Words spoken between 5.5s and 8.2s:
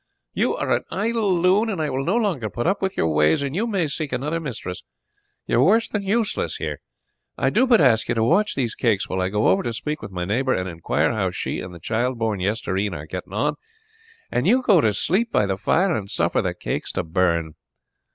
are worse than useless here. I do but ask you